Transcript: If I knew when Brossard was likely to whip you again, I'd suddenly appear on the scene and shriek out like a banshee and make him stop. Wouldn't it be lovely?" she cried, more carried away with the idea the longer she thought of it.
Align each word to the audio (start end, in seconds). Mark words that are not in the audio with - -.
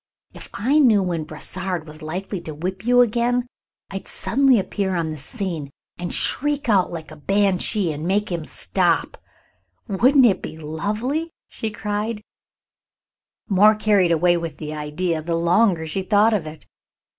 If 0.33 0.49
I 0.55 0.79
knew 0.79 1.03
when 1.03 1.25
Brossard 1.25 1.85
was 1.85 2.01
likely 2.01 2.41
to 2.41 2.55
whip 2.55 2.87
you 2.87 3.01
again, 3.01 3.45
I'd 3.91 4.07
suddenly 4.07 4.57
appear 4.57 4.95
on 4.95 5.11
the 5.11 5.17
scene 5.19 5.69
and 5.99 6.11
shriek 6.11 6.67
out 6.67 6.91
like 6.91 7.11
a 7.11 7.15
banshee 7.15 7.91
and 7.91 8.07
make 8.07 8.31
him 8.31 8.43
stop. 8.43 9.15
Wouldn't 9.87 10.25
it 10.25 10.41
be 10.41 10.57
lovely?" 10.57 11.29
she 11.47 11.69
cried, 11.69 12.23
more 13.47 13.75
carried 13.75 14.11
away 14.11 14.37
with 14.37 14.57
the 14.57 14.73
idea 14.73 15.21
the 15.21 15.35
longer 15.35 15.85
she 15.85 16.01
thought 16.01 16.33
of 16.33 16.47
it. 16.47 16.65